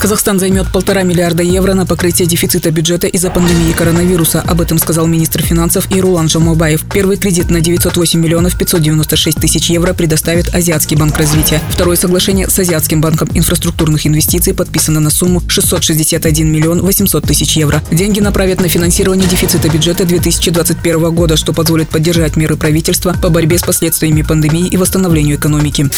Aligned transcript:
Казахстан 0.00 0.38
займет 0.38 0.70
полтора 0.72 1.02
миллиарда 1.02 1.42
евро 1.42 1.74
на 1.74 1.86
покрытие 1.86 2.26
дефицита 2.26 2.70
бюджета 2.70 3.06
из-за 3.06 3.30
пандемии 3.30 3.72
коронавируса. 3.72 4.40
Об 4.40 4.60
этом 4.60 4.78
сказал 4.78 5.06
министр 5.06 5.42
финансов 5.42 5.86
Ирулан 5.90 6.28
Жамобаев. 6.28 6.84
Первый 6.92 7.16
кредит 7.16 7.50
на 7.50 7.60
908 7.60 8.20
миллионов 8.20 8.56
596 8.56 9.40
тысяч 9.40 9.70
евро 9.70 9.92
предоставит 9.92 10.54
Азиатский 10.54 10.96
банк 10.96 11.16
развития. 11.18 11.60
Второе 11.70 11.96
соглашение 11.96 12.48
с 12.48 12.58
Азиатским 12.58 13.00
банком 13.00 13.28
инфраструктурных 13.34 14.06
инвестиций 14.06 14.54
подписано 14.54 15.00
на 15.00 15.10
сумму 15.10 15.42
661 15.46 16.50
миллион 16.50 16.80
800 16.82 17.24
тысяч 17.24 17.56
евро. 17.56 17.82
Деньги 17.90 18.20
направят 18.20 18.60
на 18.60 18.68
финансирование 18.68 19.28
дефицита 19.28 19.68
бюджета 19.68 20.04
2021 20.04 21.14
года, 21.14 21.36
что 21.36 21.52
позволит 21.52 21.88
поддержать 21.88 22.36
меры 22.36 22.56
правительства 22.56 23.14
по 23.20 23.28
борьбе 23.28 23.58
с 23.58 23.62
последствиями 23.62 24.22
пандемии 24.22 24.66
и 24.66 24.76
восстановлению 24.76 25.36
экономики. 25.36 25.88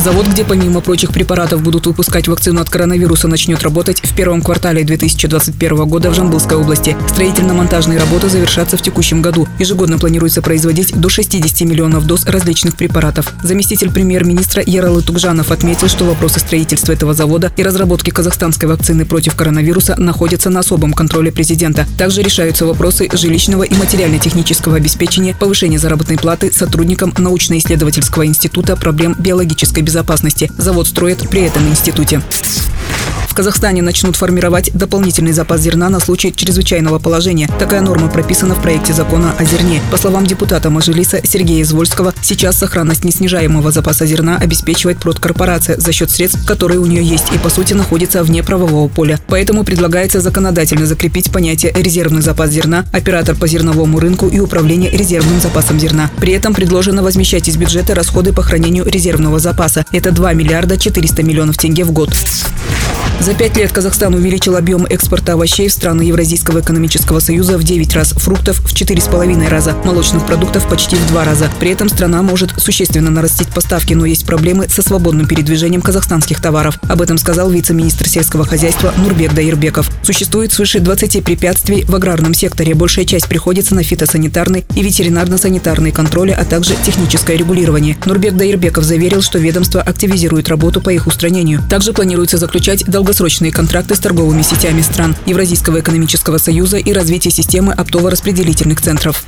Завод, 0.00 0.26
где 0.28 0.44
помимо 0.44 0.80
прочих 0.80 1.12
препаратов 1.12 1.60
будут 1.60 1.86
выпускать 1.86 2.28
вакцину 2.28 2.60
от 2.60 2.70
коронавируса, 2.70 2.77
начнет 2.86 3.62
работать 3.62 4.00
в 4.02 4.14
первом 4.14 4.42
квартале 4.42 4.84
2021 4.84 5.88
года 5.88 6.10
в 6.10 6.14
Жамбылской 6.14 6.56
области. 6.56 6.96
Строительно-монтажные 7.08 7.98
работы 7.98 8.28
завершатся 8.28 8.76
в 8.76 8.82
текущем 8.82 9.22
году. 9.22 9.48
Ежегодно 9.58 9.98
планируется 9.98 10.42
производить 10.42 10.94
до 10.94 11.08
60 11.08 11.60
миллионов 11.62 12.06
доз 12.06 12.24
различных 12.26 12.76
препаратов. 12.76 13.32
Заместитель 13.42 13.90
премьер-министра 13.90 14.62
Яралы 14.64 15.02
Тугжанов 15.02 15.50
отметил, 15.50 15.88
что 15.88 16.04
вопросы 16.04 16.40
строительства 16.40 16.92
этого 16.92 17.14
завода 17.14 17.52
и 17.56 17.62
разработки 17.62 18.10
казахстанской 18.10 18.68
вакцины 18.68 19.04
против 19.04 19.34
коронавируса 19.34 19.96
находятся 19.96 20.50
на 20.50 20.60
особом 20.60 20.92
контроле 20.92 21.32
президента. 21.32 21.86
Также 21.96 22.22
решаются 22.22 22.66
вопросы 22.66 23.08
жилищного 23.12 23.62
и 23.62 23.74
материально-технического 23.74 24.76
обеспечения, 24.76 25.34
повышения 25.34 25.78
заработной 25.78 26.18
платы 26.18 26.52
сотрудникам 26.52 27.14
научно-исследовательского 27.16 28.26
института 28.26 28.76
проблем 28.76 29.16
биологической 29.18 29.82
безопасности. 29.82 30.50
Завод 30.56 30.86
строят 30.86 31.28
при 31.28 31.42
этом 31.42 31.66
институте. 31.68 32.22
Казахстане 33.38 33.82
начнут 33.82 34.16
формировать 34.16 34.72
дополнительный 34.74 35.30
запас 35.30 35.60
зерна 35.60 35.88
на 35.90 36.00
случай 36.00 36.34
чрезвычайного 36.34 36.98
положения. 36.98 37.48
Такая 37.60 37.82
норма 37.82 38.08
прописана 38.08 38.56
в 38.56 38.60
проекте 38.60 38.92
закона 38.92 39.32
о 39.38 39.44
зерне. 39.44 39.80
По 39.92 39.96
словам 39.96 40.26
депутата 40.26 40.70
Мажилиса 40.70 41.20
Сергея 41.22 41.62
Извольского, 41.62 42.12
сейчас 42.20 42.58
сохранность 42.58 43.04
неснижаемого 43.04 43.70
запаса 43.70 44.06
зерна 44.06 44.38
обеспечивает 44.38 44.98
продкорпорация 44.98 45.78
за 45.78 45.92
счет 45.92 46.10
средств, 46.10 46.44
которые 46.46 46.80
у 46.80 46.86
нее 46.86 47.00
есть 47.00 47.32
и 47.32 47.38
по 47.38 47.48
сути 47.48 47.74
находятся 47.74 48.24
вне 48.24 48.42
правового 48.42 48.88
поля. 48.88 49.20
Поэтому 49.28 49.62
предлагается 49.62 50.20
законодательно 50.20 50.86
закрепить 50.86 51.30
понятие 51.30 51.72
резервный 51.76 52.22
запас 52.22 52.50
зерна, 52.50 52.86
оператор 52.92 53.36
по 53.36 53.46
зерновому 53.46 54.00
рынку 54.00 54.26
и 54.26 54.40
управление 54.40 54.90
резервным 54.90 55.40
запасом 55.40 55.78
зерна. 55.78 56.10
При 56.18 56.32
этом 56.32 56.54
предложено 56.54 57.04
возмещать 57.04 57.46
из 57.46 57.56
бюджета 57.56 57.94
расходы 57.94 58.32
по 58.32 58.42
хранению 58.42 58.84
резервного 58.84 59.38
запаса. 59.38 59.84
Это 59.92 60.10
2 60.10 60.32
миллиарда 60.32 60.76
400 60.76 61.22
миллионов 61.22 61.56
тенге 61.56 61.84
в 61.84 61.92
год. 61.92 62.10
За 63.20 63.34
пять 63.34 63.56
лет 63.56 63.72
Казахстан 63.72 64.14
увеличил 64.14 64.56
объем 64.56 64.86
экспорта 64.86 65.32
овощей 65.32 65.68
в 65.68 65.72
страны 65.72 66.02
Евразийского 66.02 66.60
экономического 66.60 67.18
союза 67.18 67.58
в 67.58 67.64
9 67.64 67.94
раз, 67.94 68.12
фруктов 68.12 68.60
в 68.60 68.72
4,5 68.72 69.48
раза, 69.48 69.74
молочных 69.84 70.24
продуктов 70.24 70.68
почти 70.68 70.94
в 70.94 71.08
2 71.08 71.24
раза. 71.24 71.50
При 71.58 71.70
этом 71.72 71.88
страна 71.88 72.22
может 72.22 72.52
существенно 72.58 73.10
нарастить 73.10 73.48
поставки, 73.48 73.92
но 73.92 74.06
есть 74.06 74.24
проблемы 74.24 74.68
со 74.68 74.82
свободным 74.82 75.26
передвижением 75.26 75.82
казахстанских 75.82 76.40
товаров. 76.40 76.78
Об 76.88 77.02
этом 77.02 77.18
сказал 77.18 77.50
вице-министр 77.50 78.08
сельского 78.08 78.46
хозяйства 78.46 78.94
Нурбек 78.96 79.34
Даирбеков. 79.34 79.90
Существует 80.04 80.52
свыше 80.52 80.78
20 80.78 81.24
препятствий 81.24 81.84
в 81.84 81.94
аграрном 81.96 82.34
секторе. 82.34 82.74
Большая 82.74 83.04
часть 83.04 83.26
приходится 83.26 83.74
на 83.74 83.82
фитосанитарный 83.82 84.64
и 84.76 84.80
ветеринарно-санитарные 84.80 85.92
контроли, 85.92 86.30
а 86.30 86.44
также 86.44 86.76
техническое 86.84 87.36
регулирование. 87.36 87.98
Нурбек 88.06 88.36
Даирбеков 88.36 88.84
заверил, 88.84 89.22
что 89.22 89.40
ведомство 89.40 89.82
активизирует 89.82 90.48
работу 90.48 90.80
по 90.80 90.90
их 90.90 91.08
устранению. 91.08 91.62
Также 91.68 91.92
планируется 91.92 92.38
заключать 92.38 92.84
долгосрочные 92.86 93.07
долгосрочные 93.08 93.50
контракты 93.50 93.94
с 93.94 94.00
торговыми 94.00 94.42
сетями 94.42 94.82
стран 94.82 95.16
Евразийского 95.24 95.80
экономического 95.80 96.36
союза 96.36 96.76
и 96.76 96.92
развитие 96.92 97.32
системы 97.32 97.72
оптово-распределительных 97.72 98.82
центров. 98.82 99.24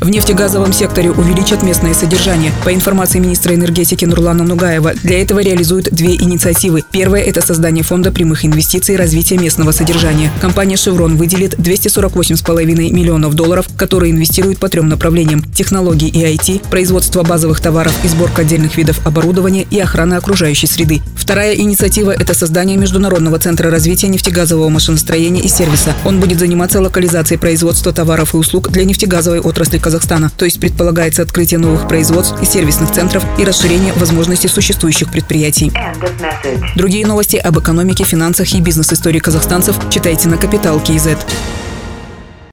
В 0.00 0.08
нефтегазовом 0.08 0.72
секторе 0.72 1.10
увеличат 1.10 1.62
местное 1.62 1.92
содержание. 1.92 2.52
По 2.64 2.72
информации 2.72 3.18
министра 3.18 3.54
энергетики 3.54 4.06
Нурлана 4.06 4.44
Нугаева, 4.44 4.94
для 5.02 5.20
этого 5.20 5.40
реализуют 5.40 5.90
две 5.90 6.14
инициативы. 6.14 6.82
Первая– 6.90 7.22
это 7.24 7.42
создание 7.42 7.84
фонда 7.84 8.10
прямых 8.10 8.46
инвестиций 8.46 8.94
и 8.94 8.98
развития 8.98 9.36
местного 9.36 9.72
содержания. 9.72 10.32
Компания 10.40 10.78
«Шеврон» 10.78 11.18
выделит 11.18 11.52
248,5 11.58 12.64
миллионов 12.64 13.34
долларов, 13.34 13.66
которые 13.76 14.12
инвестируют 14.12 14.58
по 14.58 14.70
трем 14.70 14.88
направлениям– 14.88 15.42
технологии 15.54 16.08
и 16.08 16.24
IT, 16.34 16.70
производство 16.70 17.22
базовых 17.22 17.60
товаров 17.60 17.92
и 18.02 18.08
сборка 18.08 18.40
отдельных 18.40 18.78
видов 18.78 19.06
оборудования 19.06 19.66
и 19.70 19.78
охрана 19.80 20.16
окружающей 20.16 20.66
среды. 20.66 21.02
Вторая 21.14 21.54
инициатива– 21.56 22.10
это 22.18 22.32
создание 22.32 22.78
Международного 22.78 23.38
центра 23.38 23.70
развития 23.70 24.08
нефтегазового 24.08 24.70
машиностроения 24.70 25.42
и 25.42 25.48
сервиса. 25.48 25.94
Он 26.06 26.20
будет 26.20 26.38
заниматься 26.38 26.80
локализацией 26.80 27.38
производства 27.38 27.92
товаров 27.92 28.32
и 28.32 28.38
услуг 28.38 28.70
для 28.70 28.86
нефтегазовой 28.86 29.40
отрасли 29.40 29.76
Казахстана. 29.90 30.30
То 30.30 30.44
есть 30.44 30.60
предполагается 30.60 31.22
открытие 31.22 31.58
новых 31.58 31.88
производств 31.88 32.40
и 32.40 32.44
сервисных 32.44 32.92
центров 32.92 33.24
и 33.40 33.44
расширение 33.44 33.92
возможностей 33.94 34.46
существующих 34.46 35.10
предприятий. 35.10 35.72
Другие 36.76 37.04
новости 37.04 37.36
об 37.36 37.58
экономике, 37.58 38.04
финансах 38.04 38.52
и 38.54 38.60
бизнес-истории 38.60 39.18
казахстанцев 39.18 39.76
читайте 39.90 40.28
на 40.28 40.36
Капитал 40.36 40.78
Киезет. 40.78 41.18